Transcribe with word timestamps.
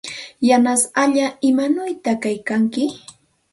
Yanasallaa, 0.49 1.35
¿imanawta 1.49 2.11
kaykanki? 2.23 2.83